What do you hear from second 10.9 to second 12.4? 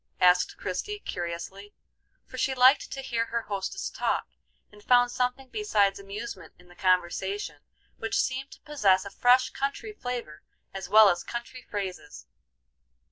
as country phrases.